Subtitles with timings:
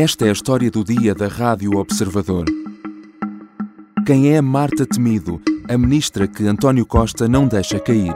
[0.00, 2.44] Esta é a história do dia da Rádio Observador.
[4.06, 8.14] Quem é Marta Temido, a ministra que António Costa não deixa cair?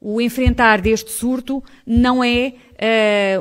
[0.00, 2.54] O enfrentar deste surto não é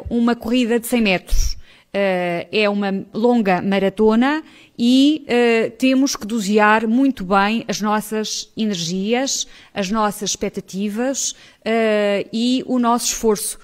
[0.02, 1.57] uh, uma corrida de 100 metros.
[1.98, 4.44] Uh, é uma longa maratona
[4.78, 11.34] e uh, temos que dosear muito bem as nossas energias, as nossas expectativas
[12.32, 13.58] e o nosso esforço.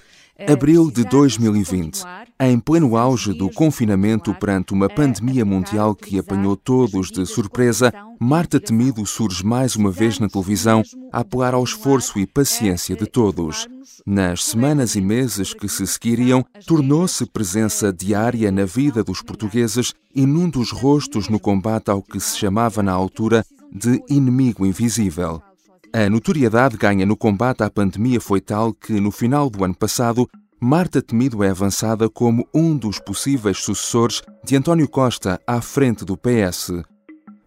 [0.48, 2.04] Abril de 2020,
[2.40, 8.60] em pleno auge do confinamento perante uma pandemia mundial que apanhou todos de surpresa, Marta
[8.60, 13.68] Temido surge mais uma vez na televisão a apelar ao esforço e paciência de todos.
[14.06, 20.26] Nas semanas e meses que se seguiriam, tornou-se presença diária na vida dos portugueses e
[20.26, 25.42] num dos rostos no combate ao que se chamava na altura de inimigo invisível.
[25.96, 30.28] A notoriedade ganha no combate à pandemia foi tal que, no final do ano passado,
[30.60, 36.18] Marta Temido é avançada como um dos possíveis sucessores de António Costa à frente do
[36.18, 36.72] PS.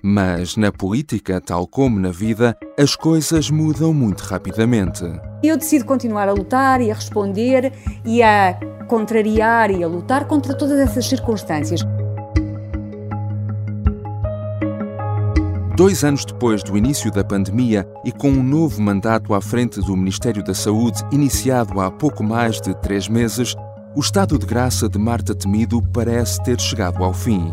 [0.00, 5.02] Mas na política, tal como na vida, as coisas mudam muito rapidamente.
[5.42, 7.72] Eu decido continuar a lutar e a responder
[8.04, 11.80] e a contrariar e a lutar contra todas essas circunstâncias.
[15.76, 19.94] Dois anos depois do início da pandemia e com um novo mandato à frente do
[19.94, 23.54] Ministério da Saúde, iniciado há pouco mais de três meses,
[23.94, 27.52] o estado de graça de Marta Temido parece ter chegado ao fim.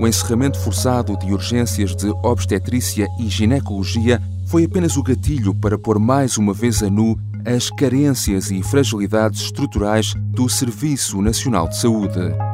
[0.00, 6.00] O encerramento forçado de urgências de obstetrícia e ginecologia foi apenas o gatilho para pôr
[6.00, 12.49] mais uma vez a nu as carências e fragilidades estruturais do Serviço Nacional de Saúde.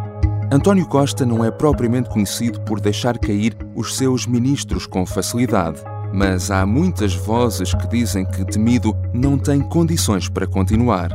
[0.53, 6.53] António Costa não é propriamente conhecido por deixar cair os seus ministros com facilidade, mas
[6.53, 11.11] há muitas vozes que dizem que Temido não tem condições para continuar.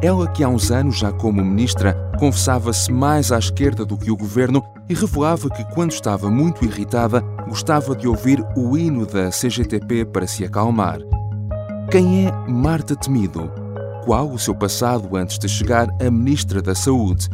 [0.00, 4.16] Ela, que há uns anos, já como ministra, confessava-se mais à esquerda do que o
[4.16, 10.04] governo e revelava que, quando estava muito irritada, gostava de ouvir o hino da CGTP
[10.04, 11.00] para se acalmar.
[11.90, 13.50] Quem é Marta Temido?
[14.04, 17.28] Qual o seu passado antes de chegar a Ministra da Saúde?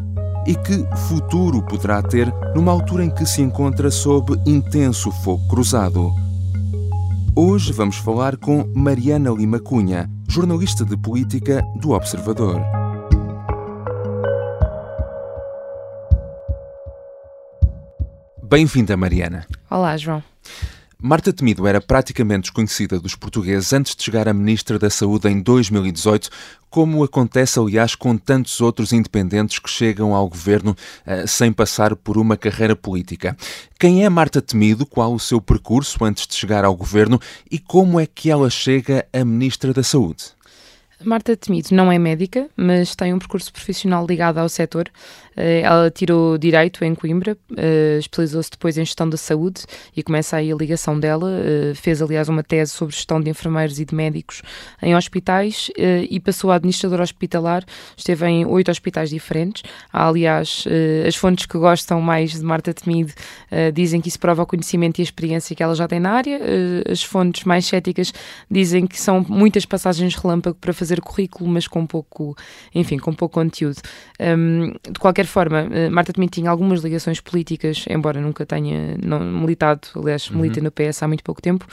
[0.46, 6.10] E que futuro poderá ter numa altura em que se encontra sob intenso fogo cruzado.
[7.34, 12.60] Hoje vamos falar com Mariana Lima Cunha, jornalista de política do Observador.
[18.42, 19.46] Bem-vinda, Mariana.
[19.70, 20.22] Olá, João.
[21.04, 25.42] Marta Temido era praticamente desconhecida dos portugueses antes de chegar a Ministra da Saúde em
[25.42, 26.30] 2018,
[26.70, 32.16] como acontece, aliás, com tantos outros independentes que chegam ao governo uh, sem passar por
[32.16, 33.36] uma carreira política.
[33.80, 34.86] Quem é Marta Temido?
[34.86, 37.20] Qual o seu percurso antes de chegar ao governo
[37.50, 40.26] e como é que ela chega a Ministra da Saúde?
[41.04, 44.90] Marta Temido não é médica, mas tem um percurso profissional ligado ao setor.
[45.36, 49.62] Eh, ela tirou Direito em Coimbra, eh, especializou-se depois em Gestão da Saúde
[49.96, 51.30] e começa aí a ligação dela.
[51.30, 54.42] Eh, fez, aliás, uma tese sobre gestão de enfermeiros e de médicos
[54.82, 55.70] em hospitais
[56.10, 57.64] e passou a administradora hospitalar.
[57.96, 59.62] Esteve em oito hospitais diferentes.
[59.92, 60.64] Aliás,
[61.06, 63.12] as fontes que gostam mais de Marta Temido
[63.72, 66.40] dizem que isso prova o conhecimento e a experiência que ela já tem na área.
[66.90, 68.12] As fontes mais céticas
[68.50, 72.36] dizem que são muitas passagens relâmpago para fazer currículo, mas com pouco,
[72.74, 73.80] enfim, com pouco conteúdo.
[74.18, 79.20] de qualquer qualquer forma, eh, Marta também tinha algumas ligações políticas, embora nunca tenha não,
[79.20, 80.38] militado, aliás, uhum.
[80.38, 81.66] milita no PS há muito pouco tempo.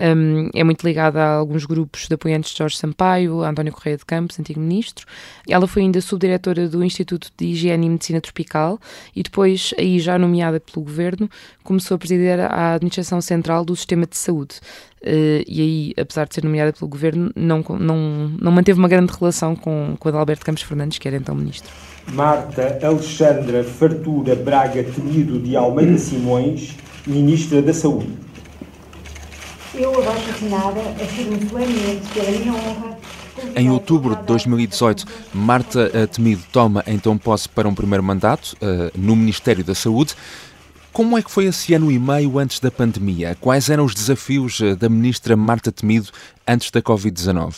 [0.00, 4.04] Um, é muito ligada a alguns grupos de apoiantes de Jorge Sampaio, António Correia de
[4.04, 5.06] Campos, antigo ministro.
[5.48, 8.78] Ela foi ainda subdiretora do Instituto de Higiene e Medicina Tropical
[9.14, 11.30] e depois, aí já nomeada pelo governo,
[11.62, 14.60] começou a presidir a Administração Central do Sistema de Saúde.
[15.06, 19.12] Uh, e aí, apesar de ser nomeada pelo governo, não, não, não manteve uma grande
[19.12, 21.70] relação com, com Adalberto Campos Fernandes, que era então ministro.
[22.12, 26.74] Marta Alexandra Fartura Braga Temido de Almeida Simões,
[27.06, 28.12] Ministra da Saúde.
[29.74, 32.96] Eu, abaixo assinada, afirmo solenemente pela minha honra
[33.54, 35.04] em outubro de 2018,
[35.34, 40.14] Marta Temido toma então posse para um primeiro mandato uh, no Ministério da Saúde.
[40.96, 43.36] Como é que foi esse ano e meio antes da pandemia?
[43.38, 46.08] Quais eram os desafios uh, da ministra Marta Temido
[46.48, 47.54] antes da Covid-19?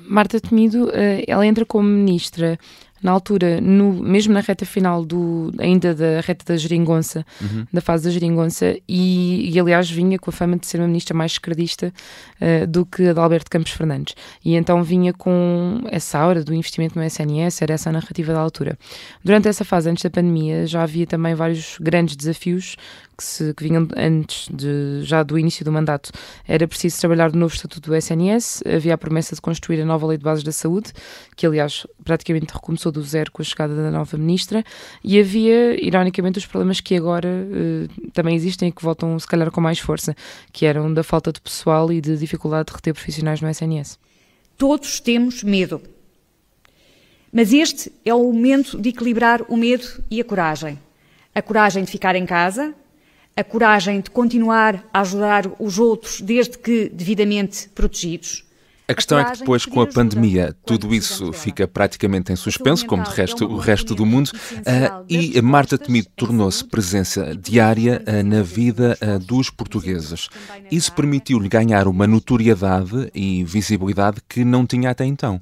[0.00, 0.92] Marta Temido, uh,
[1.26, 2.58] ela entra como ministra
[3.02, 7.66] Na altura, no, mesmo na reta final do, ainda da reta da geringonça, uhum.
[7.72, 11.16] da fase da geringonça, e, e, aliás vinha com a fama de ser uma ministra
[11.16, 11.92] mais esquerdista
[12.40, 14.14] uh, do que a de Alberto Campos Fernandes.
[14.44, 18.40] E então vinha com essa aura do investimento no SNS, era essa a narrativa da
[18.40, 18.78] altura.
[19.24, 22.76] Durante essa fase, antes da pandemia, já havia também vários grandes desafios
[23.16, 26.10] que, se, que vinham antes de, já do início do mandato.
[26.46, 30.06] Era preciso trabalhar no novo estatuto do SNS, havia a promessa de construir a nova
[30.06, 30.92] lei de bases da saúde,
[31.36, 34.62] que aliás praticamente recomeçou do zero com a chegada da nova ministra,
[35.02, 39.50] e havia, ironicamente, os problemas que agora uh, também existem e que voltam se calhar
[39.50, 40.14] com mais força,
[40.52, 43.98] que eram da falta de pessoal e de dificuldade de reter profissionais no SNS.
[44.56, 45.80] Todos temos medo.
[47.32, 50.78] Mas este é o momento de equilibrar o medo e a coragem.
[51.34, 52.74] A coragem de ficar em casa,
[53.34, 58.44] a coragem de continuar a ajudar os outros desde que devidamente protegidos.
[58.88, 63.04] A questão é que depois, com a pandemia, tudo isso fica praticamente em suspenso, como
[63.04, 68.42] de resto o resto do mundo, uh, e Marta Temido tornou-se presença diária uh, na
[68.42, 70.28] vida uh, dos portugueses.
[70.70, 75.40] Isso permitiu-lhe ganhar uma notoriedade e visibilidade que não tinha até então.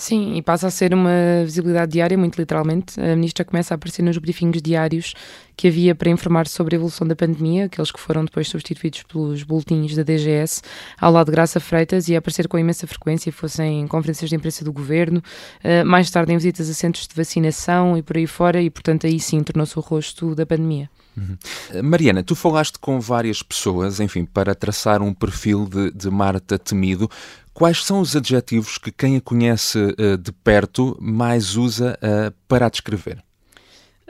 [0.00, 2.98] Sim, e passa a ser uma visibilidade diária, muito literalmente.
[2.98, 5.12] A ministra começa a aparecer nos briefings diários
[5.54, 9.42] que havia para informar sobre a evolução da pandemia, aqueles que foram depois substituídos pelos
[9.42, 10.62] boletins da DGS,
[10.98, 14.36] ao lado de Graça Freitas, e a aparecer com imensa frequência, fossem em conferências de
[14.36, 15.22] imprensa do governo,
[15.62, 19.06] uh, mais tarde em visitas a centros de vacinação e por aí fora, e portanto
[19.06, 20.88] aí sim tornou-se o rosto da pandemia.
[21.14, 21.82] Uhum.
[21.82, 27.10] Mariana, tu falaste com várias pessoas, enfim, para traçar um perfil de, de Marta Temido.
[27.52, 32.66] Quais são os adjetivos que quem a conhece uh, de perto mais usa uh, para
[32.66, 33.22] a descrever?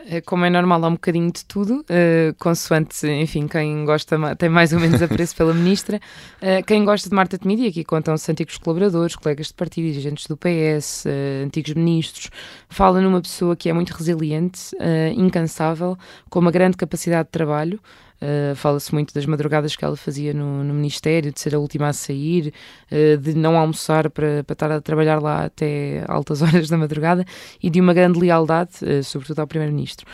[0.07, 4.49] Eh, como é normal, há um bocadinho de tudo, uh, consoante, enfim, quem gosta tem
[4.49, 6.01] mais ou menos apreço pela ministra.
[6.43, 10.27] Uh, quem gosta de Marta Temido, e aqui contam-se antigos colaboradores, colegas de partido, dirigentes
[10.27, 12.31] do PS, uh, antigos ministros,
[12.69, 14.71] fala numa pessoa que é muito resiliente,
[15.17, 15.97] incansável,
[16.29, 17.81] com uma grande capacidade de trabalho.
[18.21, 21.89] Uh, Fala-se muito das madrugadas que ela fazia no, no, Ministério, de ser a última
[21.89, 22.53] a sair,
[22.93, 27.25] uh, de não almoçar para, para estar a trabalhar lá até altas horas da madrugada
[27.63, 30.07] e de uma grande lealdade, uh, sobretudo ao Primeiro-Ministro.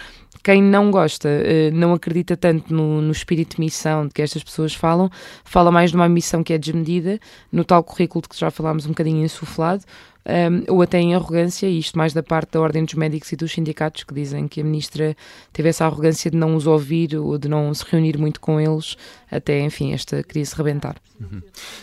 [0.45, 1.29] Quem não gosta,
[1.73, 5.11] não acredita tanto no, no, espírito de missão de que estas pessoas falam,
[5.45, 7.19] fala mais de uma missão que é desmedida,
[7.51, 9.83] no tal currículo de que já falámos um bocadinho insuflado,
[10.27, 13.37] um, ou até em arrogância, e isto mais da parte da Ordem dos Médicos e
[13.37, 15.17] dos sindicatos, que dizem que a ministra
[15.53, 18.97] teve essa arrogância de não os ouvir ou de não se reunir muito com eles,
[19.31, 20.97] até, enfim, esta crise rebentar.
[21.21, 21.41] Uhum.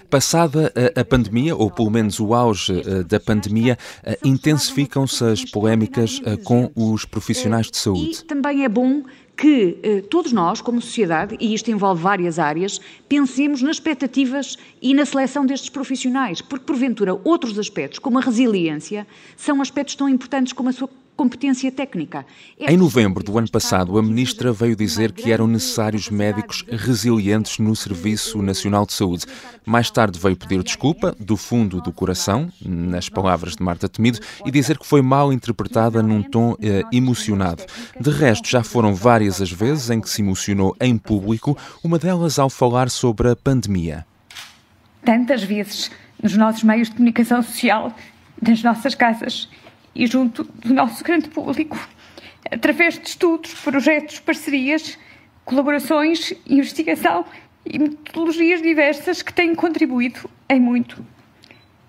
[0.10, 5.46] Passada a, a, pandemia, ou pelo menos o auge uh, da pandemia, uh, intensificam-se as
[5.46, 8.20] polémicas uh, com os profissionais de saúde.
[8.22, 9.04] E também é bom
[9.36, 14.94] que eh, todos nós, como sociedade, e isto envolve várias áreas, pensemos nas expectativas e
[14.94, 20.54] na seleção destes profissionais, porque porventura outros aspectos, como a resiliência, são aspectos tão importantes
[20.54, 22.26] como a sua competência técnica.
[22.60, 27.60] É em novembro do ano passado, a ministra veio dizer que eram necessários médicos resilientes
[27.60, 29.26] no Serviço Nacional de Saúde.
[29.66, 34.52] Mais tarde veio pedir desculpa, do fundo do coração, nas palavras de Marta Temido, e
[34.52, 37.64] dizer que foi mal interpretada num tom eh, emocionado.
[38.00, 42.40] De resto, já foram várias as vezes em que se emocionou em público, uma delas
[42.40, 44.06] ao falar sobre a pandemia.
[45.06, 47.94] Tantas vezes nos nossos meios de comunicação social,
[48.42, 49.50] nas nossas casas
[49.96, 51.78] e junto do nosso grande público,
[52.52, 54.98] através de estudos, projetos, parcerias,
[55.46, 57.26] colaborações, investigação
[57.66, 61.06] e metodologias diversas que têm contribuído em muito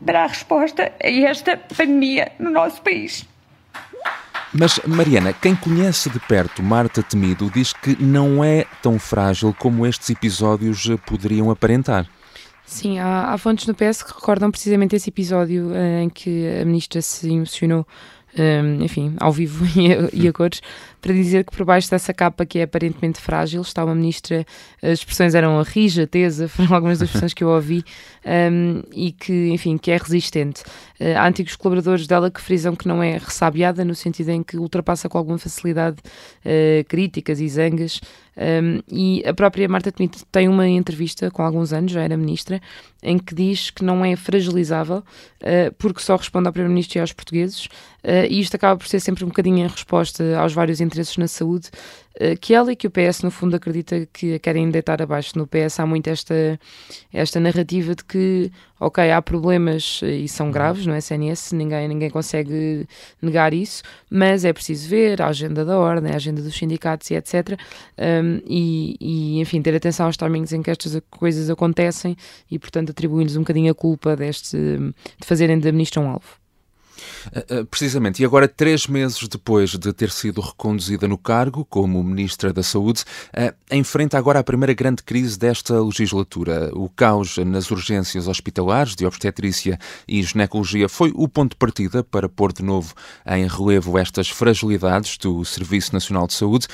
[0.05, 3.27] para a resposta a esta pandemia no nosso país.
[4.53, 9.85] Mas, Mariana, quem conhece de perto Marta Temido diz que não é tão frágil como
[9.85, 12.07] estes episódios poderiam aparentar.
[12.67, 16.65] Sim, há, há fontes no PS que recordam precisamente esse episódio uh, em que a
[16.65, 17.87] ministra se emocionou,
[18.37, 20.61] um, eh, enfim, ao vivo e a, e a cores,
[21.01, 24.45] para dizer que por baixo dessa capa que é aparentemente frágil está uma ministra,
[24.83, 27.85] as expressões eram a rija, tesa, foram algumas das expressões que eu ouvi,
[28.25, 30.63] um, e que, enfim, que é resistente.
[30.99, 34.57] Uh, há antigos colaboradores dela que frisam que não é ressabiada, no sentido em que
[34.57, 38.01] ultrapassa com alguma facilidade uh, críticas e zangas,
[38.37, 42.61] um, e a própria Marta Temido tem uma entrevista com alguns anos, já era ministra,
[43.03, 47.13] em que diz que não é fragilizável uh, porque só responde ao Primeiro-Ministro e aos
[47.13, 51.17] portugueses, uh, e isto acaba por ser sempre um bocadinho em resposta aos vários interesses
[51.17, 51.71] na saúde
[52.41, 55.37] que ela e que o PS, no fundo, acredita que querem deitar abaixo.
[55.37, 56.59] No PS há muito esta,
[57.13, 62.87] esta narrativa de que, ok, há problemas e são graves no SNS, ninguém, ninguém consegue
[63.21, 67.15] negar isso, mas é preciso ver a agenda da ordem, a agenda dos sindicatos e
[67.15, 67.59] etc.
[67.99, 72.17] Um, e, e, enfim, ter atenção aos timings em que estas coisas acontecem
[72.51, 76.44] e, portanto, atribuir-lhes um bocadinho a culpa deste, de fazerem da ministra um alvo.
[77.27, 82.03] Uh, uh, precisamente, e agora, três meses depois de ter sido reconduzida no cargo como
[82.03, 83.05] Ministra da Saúde,
[83.37, 86.71] uh, enfrenta agora a primeira grande crise desta legislatura.
[86.75, 92.29] O caos nas urgências hospitalares de obstetrícia e ginecologia foi o ponto de partida para
[92.29, 92.95] pôr de novo
[93.27, 96.67] em relevo estas fragilidades do Serviço Nacional de Saúde.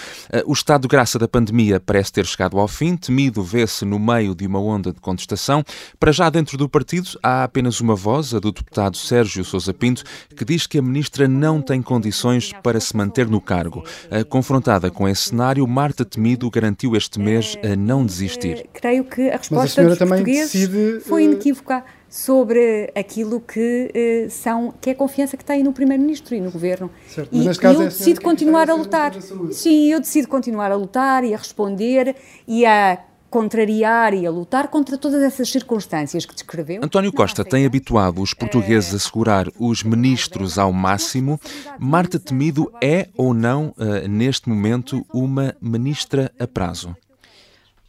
[0.46, 4.34] O estado de graça da pandemia parece ter chegado ao fim, temido vê-se no meio
[4.34, 5.64] de uma onda de contestação.
[5.98, 10.02] Para já, dentro do partido, há apenas uma voz, a do deputado Sérgio Sousa Pinto,
[10.34, 13.84] que diz que a ministra não tem condições para se manter no cargo.
[14.28, 18.58] Confrontada com esse cenário, Marta Temido garantiu este mês a não desistir.
[18.58, 21.00] Eh, creio que a resposta a dos portugueses decide...
[21.00, 25.72] foi eh, inequívoca sobre aquilo que uh, são que é a confiança que têm no
[25.72, 26.90] primeiro-ministro e no governo.
[27.06, 29.12] Certo, e, e eu é decido continuar a lutar.
[29.52, 32.16] Sim, eu decido continuar a lutar e a responder
[32.48, 32.98] e a
[33.30, 36.82] contrariar e a lutar contra todas essas circunstâncias que descreveu.
[36.82, 41.40] António Costa tem habituado os portugueses a segurar os ministros ao máximo.
[41.78, 46.94] Marta Temido é ou não, uh, neste momento, uma ministra a prazo?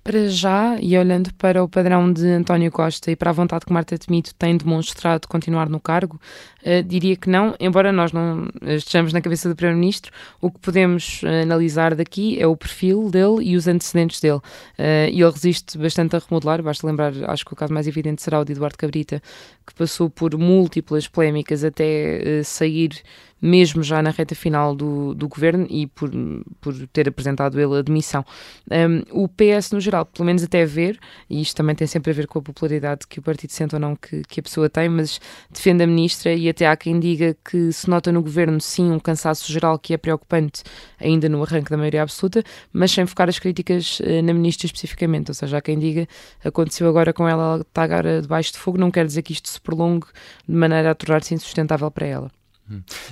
[0.03, 3.71] Para já, e olhando para o padrão de António Costa e para a vontade que
[3.71, 6.19] Marta Temido tem demonstrado de continuar no cargo,
[6.63, 11.21] uh, diria que não, embora nós não estejamos na cabeça do Primeiro-Ministro, o que podemos
[11.21, 14.37] uh, analisar daqui é o perfil dele e os antecedentes dele.
[14.79, 18.23] Uh, e ele resiste bastante a remodelar, basta lembrar, acho que o caso mais evidente
[18.23, 19.21] será o de Eduardo Cabrita,
[19.67, 23.03] que passou por múltiplas polémicas até sair
[23.41, 26.11] mesmo já na reta final do, do governo e por,
[26.59, 28.23] por ter apresentado ele a demissão.
[28.69, 32.13] Um, o PS, no geral, pelo menos até ver, e isto também tem sempre a
[32.13, 34.87] ver com a popularidade que o partido sente ou não que, que a pessoa tem,
[34.87, 35.19] mas
[35.51, 38.99] defende a ministra e até há quem diga que se nota no governo, sim, um
[38.99, 40.63] cansaço geral que é preocupante
[40.99, 45.31] ainda no arranque da maioria absoluta, mas sem focar as críticas uh, na ministra especificamente.
[45.31, 46.07] Ou seja, há quem diga
[46.43, 49.49] aconteceu agora com ela, ela está agora debaixo de fogo, não quer dizer que isto
[49.49, 50.07] se prolongue
[50.47, 52.40] de maneira a tornar-se insustentável para ela.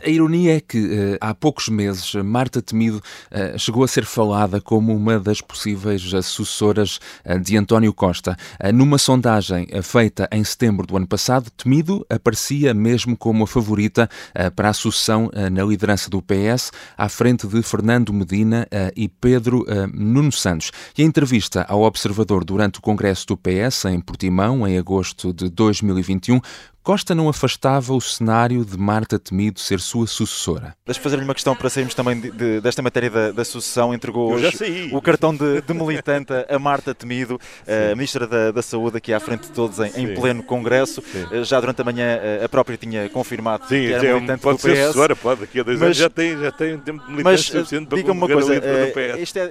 [0.04, 4.62] A ironia é que uh, há poucos meses Marta Temido uh, chegou a ser falada
[4.62, 8.38] como uma das possíveis sucessoras uh, de António Costa.
[8.74, 14.10] numa sondagem feita em setembro do ano passado, Temido aparecia mesmo como a favorita
[14.56, 20.32] para a sucessão na liderança do PS, à frente de Fernando Medina e Pedro Nuno
[20.32, 20.72] Santos.
[20.98, 25.50] E em entrevista ao Observador durante o Congresso do PS em Portimão, em agosto de
[25.50, 26.40] 2021,
[26.82, 30.76] Costa não afastava o cenário de Marta Temido ser sua sucessora.
[30.86, 33.94] Deixa fazer-lhe uma questão para sairmos também de, de, desta matéria da, da sucessão.
[33.94, 38.98] Entregou hoje o cartão de, de, militante a Marta Temido, a Ministra da, da, Saúde,
[38.98, 41.02] aqui à frente de todos em, em pleno Congresso.
[41.02, 41.28] Sim.
[41.32, 44.42] Eh, já durante a manhã eh, a própria tinha confirmado Sim, que era é, militante
[44.42, 44.80] pode do ser PS.
[44.80, 47.88] Sucessora, pode, daqui a dois mas, anos já tem, já tem tempo de mas, suficiente
[47.88, 48.94] para diga uma coisa, é,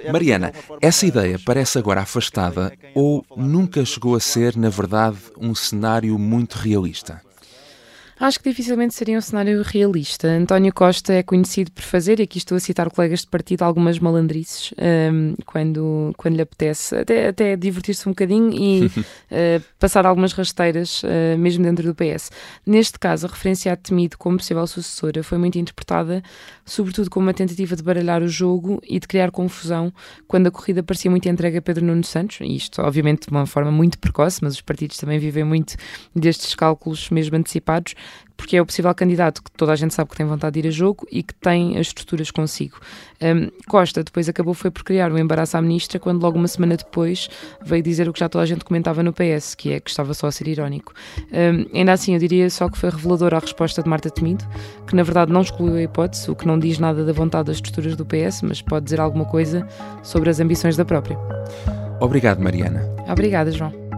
[0.05, 5.53] é, Mariana, essa ideia parece agora afastada ou nunca chegou a ser, na verdade, um
[5.53, 7.21] cenário muito realista?
[8.19, 10.27] Acho que dificilmente seria um cenário realista.
[10.27, 13.97] António Costa é conhecido por fazer, e aqui estou a citar colegas de partido, algumas
[13.97, 18.87] malandrices um, quando, quando lhe apetece, até, até divertir-se um bocadinho e
[19.31, 22.29] uh, passar algumas rasteiras, uh, mesmo dentro do PS.
[22.65, 26.21] Neste caso, a referência a Temido como possível sucessora foi muito interpretada,
[26.65, 29.93] sobretudo como uma tentativa de baralhar o jogo e de criar confusão
[30.27, 33.45] quando a corrida parecia muito entregue a Pedro Nuno Santos, e isto, obviamente, de uma
[33.45, 35.77] forma muito precoce, mas os partidos também vivem muito
[36.13, 37.95] destes cálculos mesmo antecipados
[38.39, 40.69] porque é o possível candidato que toda a gente sabe que tem vontade de ir
[40.69, 42.79] a jogo e que tem as estruturas consigo.
[43.21, 46.77] Um, Costa depois acabou foi por criar um embaraço à ministra quando logo uma semana
[46.77, 47.29] depois
[47.61, 50.13] veio dizer o que já toda a gente comentava no PS, que é que estava
[50.13, 50.93] só a ser irónico.
[51.31, 54.45] Um, ainda assim, eu diria só que foi reveladora a resposta de Marta Temido,
[54.87, 57.57] que na verdade não excluiu a hipótese, o que não diz nada da vontade das
[57.57, 59.67] estruturas do PS, mas pode dizer alguma coisa
[60.01, 61.17] sobre as ambições da própria.
[61.99, 62.87] Obrigado, Mariana.
[63.09, 63.88] Obrigada, João.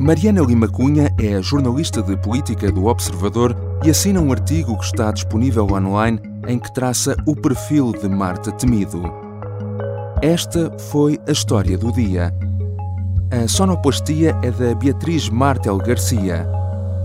[0.00, 3.54] Mariana Lima Cunha é jornalista de política do Observador
[3.84, 8.50] e assina um artigo que está disponível online em que traça o perfil de Marta
[8.50, 9.02] Temido.
[10.22, 12.34] Esta foi a história do dia.
[13.30, 16.48] A sonoplastia é da Beatriz Martel Garcia.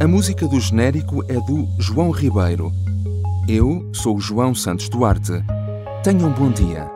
[0.01, 2.71] A música do genérico é do João Ribeiro.
[3.45, 5.43] Eu sou o João Santos Duarte.
[6.01, 6.94] Tenham um bom dia.